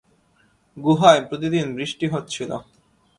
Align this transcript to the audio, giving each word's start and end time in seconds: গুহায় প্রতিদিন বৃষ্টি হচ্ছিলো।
গুহায় 0.77 1.21
প্রতিদিন 1.29 1.65
বৃষ্টি 1.75 2.05
হচ্ছিলো। 2.07 2.57